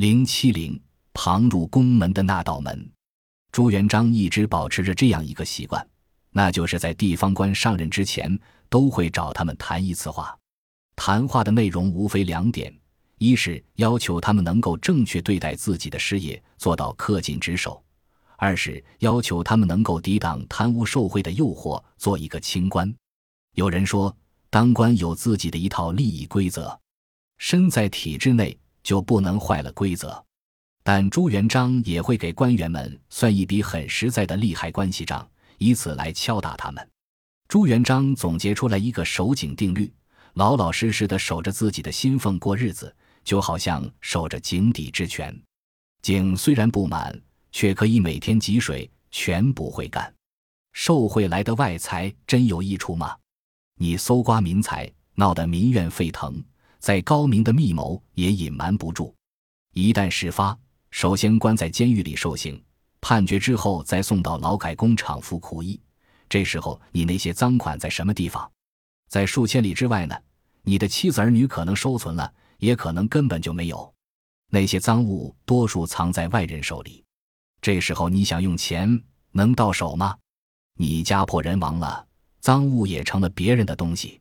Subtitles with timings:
[0.00, 0.80] 零七零
[1.12, 2.90] 旁入宫门的那道门，
[3.52, 5.86] 朱元璋一直保持着这样一个习惯，
[6.30, 8.40] 那就是在地方官上任之前，
[8.70, 10.34] 都会找他们谈一次话。
[10.96, 12.74] 谈话的内容无非两点：
[13.18, 17.78] 一是要求他们能够正确对待自己的事业，做到恪尽职守；
[18.38, 22.90] 二是要求他们能够抵挡贪污受贿的诱惑，做一个清官。
[23.54, 24.16] 有人说，
[24.48, 26.80] 当官有自己的一套利益规则，
[27.36, 28.56] 身在体制内。
[28.82, 30.24] 就不能坏了规则，
[30.82, 35.28] 但朱元璋也会给官员们算一笔很实在的利害关系账，
[35.58, 36.88] 以此来敲打他们。
[37.48, 39.92] 朱元璋总结出来一个守井定律：
[40.34, 45.36] 老老实实的守着自己的薪俸过日子，就好像守着井底之泉。
[46.02, 47.20] 井虽然不满，
[47.52, 50.12] 却可以每天汲水，全不会干。
[50.72, 53.16] 受贿来的外财真有益处吗？
[53.76, 56.42] 你搜刮民财，闹得民怨沸腾。
[56.80, 59.14] 再高明的密谋也隐瞒不住，
[59.74, 60.58] 一旦事发，
[60.90, 62.60] 首先关在监狱里受刑，
[63.02, 65.78] 判决之后再送到劳改工厂服苦役。
[66.26, 68.50] 这时候你那些赃款在什么地方？
[69.08, 70.16] 在数千里之外呢？
[70.62, 73.92] 你的妻子儿女可能收存了，也可能根本就没有。
[74.48, 77.04] 那些赃物多数藏在外人手里，
[77.60, 80.16] 这时候你想用钱能到手吗？
[80.78, 82.06] 你家破人亡了，
[82.40, 84.18] 赃物也成了别人的东西。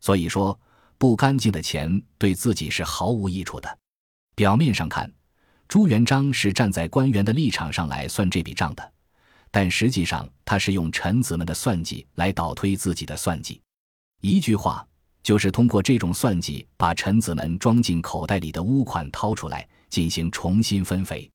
[0.00, 0.58] 所以说。
[1.02, 3.78] 不干净的钱对自己是毫无益处的。
[4.36, 5.12] 表面上看，
[5.66, 8.92] 朱元璋是站在官员的立场上来算这笔账的，
[9.50, 13.60] 但实际上他是用臣子们的算计来倒推自己的算计。
[14.20, 14.86] 一句话，
[15.24, 21.28] 就是通过这种算计，把臣子们装进口袋里的污款掏出来进行重新分肥。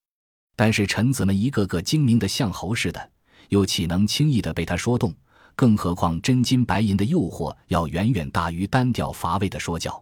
[0.56, 3.12] 但是臣子们一个个精明的像猴似的，
[3.50, 5.14] 又岂能轻易的被他说动？
[5.58, 10.02] 更何况真金白银的诱惑要远远大于单调乏味的说教。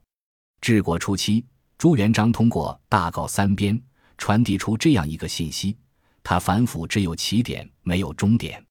[0.59, 1.45] 治国初期，
[1.77, 3.81] 朱元璋通过大告三边
[4.17, 5.77] 传递出这样一个信息：
[6.21, 8.61] 他反腐只有起点，没有终点。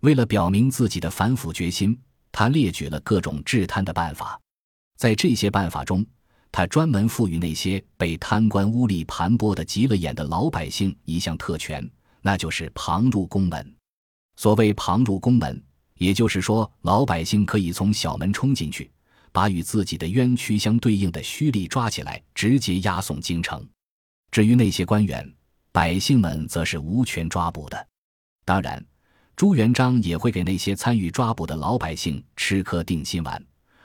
[0.00, 2.00] 为了表明自己的反腐决心，
[2.32, 4.40] 他列举了各种治贪的办法。
[4.96, 6.02] 在这些办法中，
[6.50, 11.86] 他专门赋予那些被贪官污吏盘剥的急了眼的老百姓一项特权，
[12.22, 13.76] 那就是旁入宫门。
[14.36, 15.62] 所谓旁入宫门。
[15.98, 18.90] 也就是说，老百姓可以从小门冲进去，
[19.30, 23.66] 把与自己的冤屈相对应的虚吏抓起来，直接押送京城。
[24.30, 25.30] 至于那些官员，
[25.70, 27.86] 百姓们则是无权抓捕的。
[28.44, 28.84] 当然，
[29.36, 33.42] 朱元璋也会给那些参与抓捕的老百姓吃颗定心丸。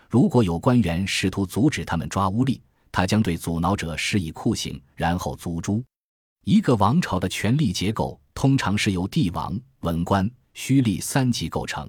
[0.09, 2.59] 如果有官员试图阻止他们抓污吏，
[2.91, 5.83] 他将对阻挠者施以酷刑，然后族诛。
[6.45, 11.87] 一个王朝的权力结构通常是由帝王、文官、虚吏三级构成。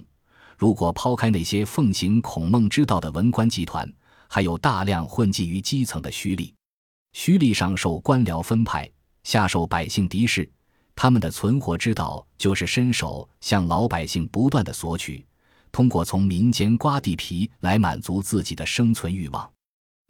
[0.59, 3.91] 如果抛开那些奉行孔孟之道的文官集团，
[4.29, 6.53] 还有大量混迹于基层的虚吏。
[7.15, 8.89] 虚吏上受官僚分派，
[9.25, 10.49] 下受百姓敌视，
[10.95, 15.27] 他们的存活之道就是伸手向老百姓不断的索取，
[15.73, 19.50] 通过从民间刮地皮来满足自己的生存欲望。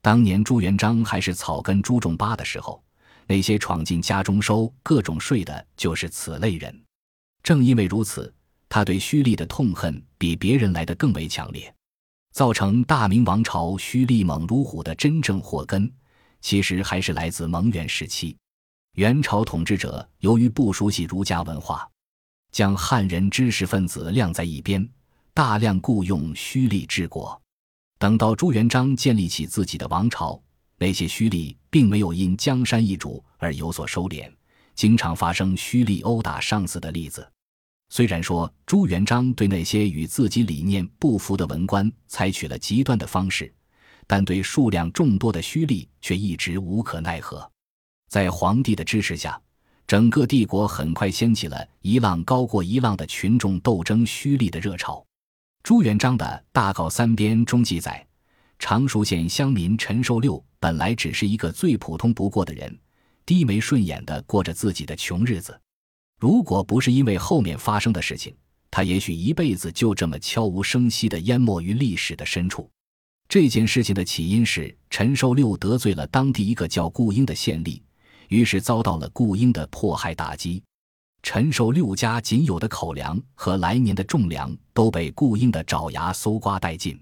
[0.02, 2.82] 当年朱元璋还是草根朱重八的时候，
[3.28, 6.76] 那些闯进家中收各种税的，就是此类人。
[7.44, 8.34] 正因为如此。
[8.68, 11.72] 他对虚吏的痛恨比别人来的更为强烈，
[12.32, 15.90] 造成大明王朝虚吏猛如虎的真正祸根，
[16.40, 18.36] 其实还是来自蒙元时期。
[18.94, 21.88] 元朝统治者由于不熟悉儒家文化，
[22.50, 24.88] 将汉人知识分子晾在一边，
[25.32, 27.40] 大量雇佣虚吏治国。
[27.98, 30.40] 等到朱元璋建立起自己的王朝，
[30.78, 34.30] 那些虚吏并没有因江山易主而有所收敛，
[34.74, 37.28] 经常发生虚吏殴打上司的例子。
[37.90, 43.52] 虽然说朱元璋对那些与自己理念不符的文官采取了极端的方式，
[44.06, 47.50] 但对数量众多的虚吏却一直无可奈何。
[48.08, 49.40] 在皇帝的支持下，
[49.86, 55.04] 整个帝国很快掀起了一浪高过一浪的群众斗争虚吏的热潮。
[55.62, 58.06] 朱元璋的大告三编中记载，
[58.58, 62.78] 常熟县乡民陈寿六本来只是一个最普通不过的人，
[63.24, 65.58] 低眉顺眼的过着自己的穷日子。
[66.18, 68.34] 如果不是因为后面发生的事情，
[68.72, 72.68] 他也许一辈子就这么悄无声息地淹没于历史的深处。
[73.28, 77.80] 这件事情的起因是陈寿六得罪了当地一个叫顾英的县吏，
[78.28, 80.62] 于是遭到了顾英的迫害打击。
[81.22, 86.98] 陈寿六家仅有的口粮和来年的种粮都被顾英的爪牙搜刮殆尽。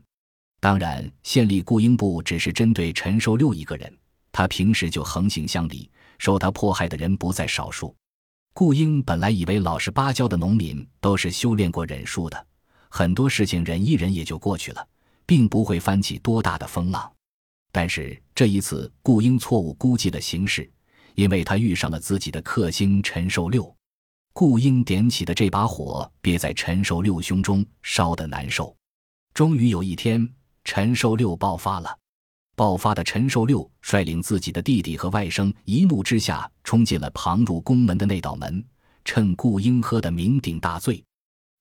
[0.61, 3.91] 当然，县吏顾英不只是针对陈寿六一个人，
[4.33, 7.95] 他平时就横行乡里，受他迫害的人不在少数。
[8.59, 12.47] 顾英本来以为老实巴交的农民都是修炼过忍术的，
[12.89, 14.89] 很多事情忍一忍也就过去了，
[15.27, 17.13] 并不会翻起多大的风浪。
[17.71, 20.67] 但是这一次，顾英错误估计了形势，
[21.17, 23.71] 因为他遇上了自己的克星陈寿六。
[24.33, 28.75] 顾英点起的这把火憋在陈寿六胸中，烧得难受。
[29.35, 30.27] 终于有一天，
[30.65, 31.95] 陈寿六爆发了。
[32.57, 38.65] 爆发的陈寿六率领自己的弟弟和外甥，一怒之下冲进了旁入宫门的那道门，
[39.05, 41.05] 趁顾英喝得酩酊大醉，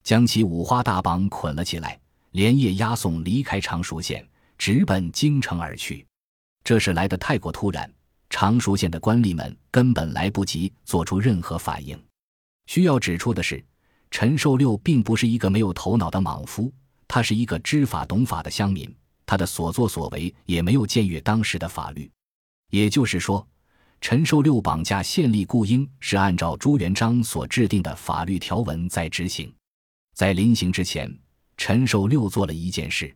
[0.04, 2.00] 将其五花大绑捆了起来，
[2.32, 4.26] 连夜押送离开常熟县，
[4.58, 6.08] 直奔京城而去。
[6.64, 7.94] 这事来得太过突然，
[8.30, 12.02] 常熟县的官吏们根本来不及做出任何反应。
[12.68, 13.62] 需要指出的是，
[14.12, 16.72] 陈寿六并不是一个没有头脑的莽夫，
[17.06, 18.90] 他是一个知法懂法的乡民，
[19.26, 22.10] 他的所作所为也没有僭越当时的法律。
[22.72, 23.48] 也就是说，
[24.02, 29.54] 陈寿六绑架县吏顾英是按照朱元璋所制定的法律条文在执行。
[30.14, 31.12] 在临行之前，
[31.58, 33.16] 陈寿六做了一件事，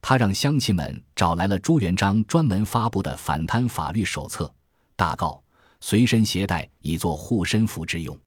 [0.00, 4.52] 他让乡亲们找来了朱元璋专门发布的反贪法律手册
[4.96, 5.40] 大诰，
[5.80, 8.18] 随身携带以作护身符之用。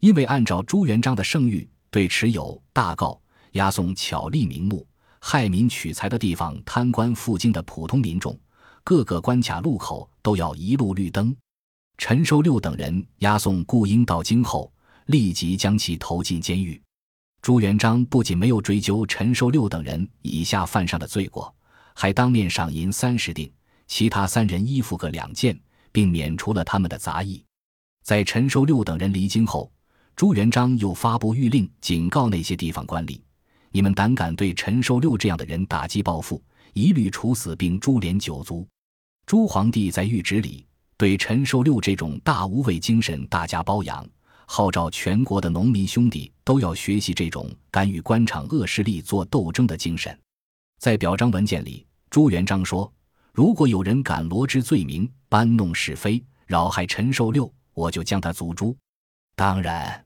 [0.00, 3.20] 因为按照朱元璋的圣谕，对持有大告
[3.52, 4.86] 押送巧立名目、
[5.24, 8.36] 害民取财的地方贪官赴京的普通民众，
[8.82, 11.34] 各个关卡路口都要一路绿灯。
[11.96, 14.70] 陈寿六等人押送顾英到京后，
[15.06, 16.82] 立即将其投进监狱。
[17.40, 21.54] 朱元璋不仅没有追究陈寿六等人以下犯上的罪过，
[21.94, 23.50] 还当面赏银三十锭，
[23.86, 25.58] 其他三人衣服各两件，
[25.92, 27.42] 并免除了他们的杂役。
[28.02, 29.72] 在陈寿六等人离京后，
[30.16, 33.20] 朱元璋又发布谕令，警告那些地方官吏
[33.72, 36.40] ：“你们胆敢对陈寿六这样的人打击报复，
[36.74, 38.66] 一律处死，并株连九族。”
[39.26, 40.66] 朱皇帝在谕旨里
[40.96, 44.06] 对陈寿六这种大无畏精神大加褒扬，
[44.46, 50.16] 号召全国的农民兄弟都要学习这种敢与官场恶势力做斗争的精神。
[50.78, 52.92] 在表彰文件里，朱元璋说
[53.32, 58.76] ：“如果有人敢罗织罪名，搬弄是非，扰害陈寿六，我就将他族诛。”
[59.34, 60.04] 当然，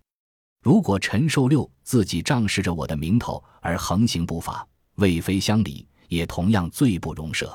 [0.67, 4.67] 如果陈寿六自己仗势着我的名头而横行不法、
[4.97, 7.49] 为非乡里，也同样罪不容赦。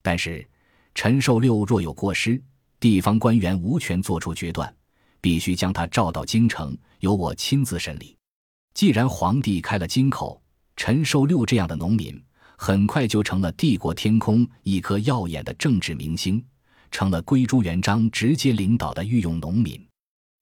[0.00, 0.48] 但是，
[0.94, 2.42] 陈寿六若有过失，
[2.80, 4.74] 地方官员无权作出决断，
[5.20, 8.16] 必须将他召到京城，由我亲自审理。
[8.72, 10.40] 既然皇帝开了金口，
[10.74, 12.18] 陈寿六这样的农民
[12.56, 16.42] 很快就成了帝国天空一颗耀眼的政治明星，
[16.90, 19.86] 成了归朱元璋直接领导的御用农民。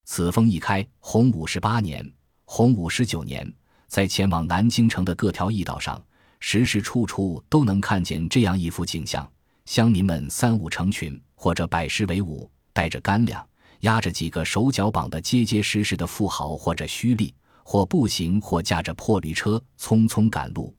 [0.07, 2.11] 此风一开，洪武十八年、
[2.45, 3.53] 洪武十九年，
[3.89, 6.03] 在前往南京城的各条驿道上，
[6.39, 9.29] 时时处处都能看见这样一幅景象：
[9.65, 13.47] 乡民们三五成群，或者百十为伍，带着干粮，
[13.81, 20.73] 押着几个手脚绑得结结实实的富豪或者虚吏，或步行，或驾着破驴车，匆匆赶路。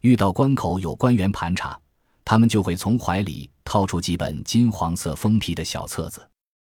[0.00, 1.80] 遇到关口有官员盘查，
[2.24, 6.20] 他们就会从怀里掏出几本金黄色封皮的小册子。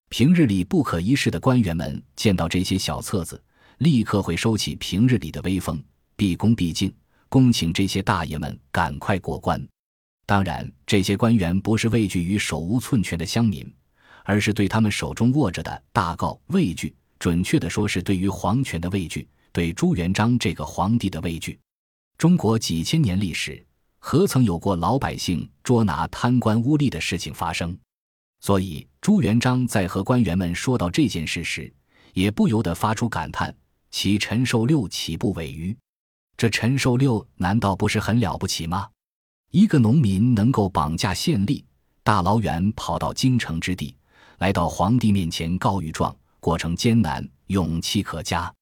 [0.09, 3.43] 平日里不可一世的官员们见到这些小册子，
[3.79, 5.83] 立刻会收起平日里的威风，
[6.15, 6.93] 毕恭毕敬，
[7.29, 9.61] 恭请这些大爷们赶快过关。
[10.25, 13.71] 当然，这些官员不是畏惧于手无寸权的乡民，
[14.25, 16.95] 而是对他们手中握着的大告畏惧。
[17.19, 21.59] 准确的说，是对于皇权的畏惧，对朱元璋这个皇帝的畏惧。
[22.17, 23.65] 中国几千年历史，
[23.99, 27.77] 何曾有过老百姓捉拿贪官污吏的事情发生？
[28.41, 31.73] 所以，朱元璋在和官员们说到这件事时，
[32.13, 33.55] 也不由得发出感叹：
[33.89, 35.77] 其陈寿六岂不伟于？
[36.37, 38.89] 这陈寿六难道不是很了不起吗？
[39.53, 41.63] 一个农民能够绑架县吏，
[42.03, 43.97] 大老远跑到京城之地，
[44.39, 48.53] 来到皇帝面前告御状，过程艰难，勇气可嘉。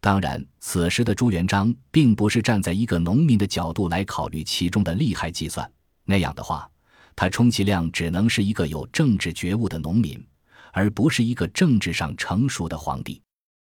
[0.00, 5.68] 当然，此时的朱元璋并不是站在一个农民的角度来考虑其中的利害计算，
[6.04, 6.70] 那样的话。
[7.20, 10.18] 他充其量只能是一个有政治觉悟的农民，
[10.72, 13.20] 而不是一个政治上成熟的皇帝。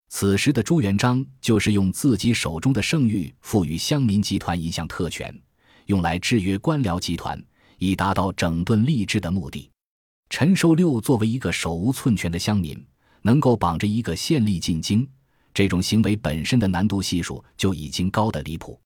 [0.10, 5.36] 此时的朱元璋就是用自己手中的圣谕赋予乡民集团一项特权，
[5.88, 7.44] 用来制约官僚集团，
[7.80, 9.68] 以达到整顿吏治的目的。
[10.30, 12.80] 陈寿六作为一个手无寸权的乡民，
[13.24, 15.10] 能够绑着一个县吏进京，
[15.56, 18.80] 这种行为本身的难度系数就已经高得离谱。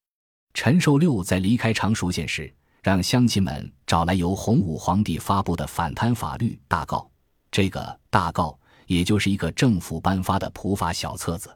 [0.54, 2.50] 陈寿六在离开常熟县时。
[2.84, 7.10] 让乡亲们找来由洪武皇帝发布的反贪法律大告，
[7.50, 11.50] 这个大告也就是一个政府颁发的普法小册子。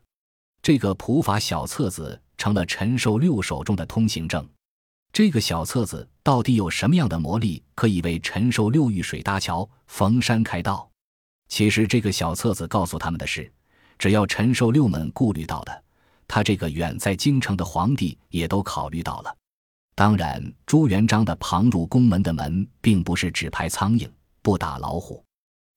[0.61, 4.47] 这个普法小册子成了陈寿六手中的通行证。
[5.11, 10.89] 这个小册子到底有什么样的魔力，可以为陈寿六遇水搭桥、逢山开道？
[11.49, 13.51] 其实，这个小册子告诉他们的是，
[13.99, 15.83] 只要陈寿六们顾虑到的，
[16.25, 19.35] 他这个远在京城的皇帝也都考虑到了。
[19.97, 24.07] 当然，朱元璋的旁入宫门的门，并不是只拍苍蝇
[24.43, 25.25] 不打老虎。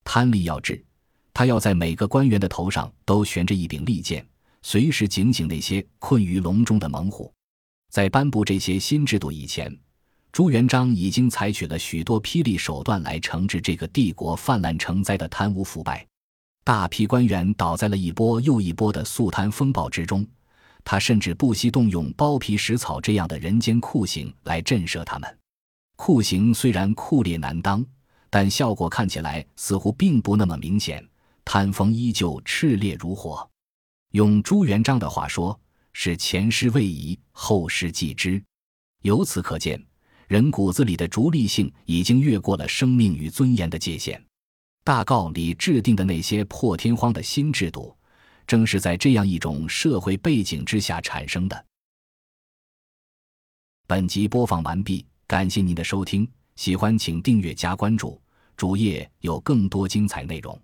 [0.05, 0.85] 贪吏要治，
[1.33, 4.23] 他要在每个官员的头上都悬着一柄利剑，
[4.61, 7.33] 随时警醒那些困于笼中的猛虎。
[7.91, 9.75] 在颁布这些新制度以前，
[10.33, 16.07] 朱元璋已经采取了许多霹雳手段来惩治这个帝国泛滥成灾的贪污腐败。
[16.63, 20.27] 大批官员倒在了一波又一波的肃贪风暴之中，
[20.85, 25.39] 他甚至不惜动用剥皮食草这样的人间酷刑来震慑他们。
[25.97, 27.85] 酷刑虽然酷烈难当，
[28.31, 31.07] 但效果看起来似乎并不那么明显。
[31.45, 33.49] 贪风依旧炽烈如火。
[34.13, 35.59] 用朱元璋的话说，
[35.93, 38.43] 是前师未移，后师继之。
[39.03, 39.83] 由此可见，
[40.29, 44.23] 人骨子里的逐利性已经越过了生命与尊严的界限。
[44.85, 47.97] 大诰里制定的那些破天荒的新制度，
[48.51, 51.67] 正是在这样一种社会背景之下产生的。
[53.87, 58.21] 本集播放完毕，感谢您的收听，喜欢请订阅加关注，
[58.57, 60.61] 主页有更多精彩内容。